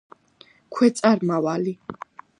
ქვეწარმავალი 0.77 1.75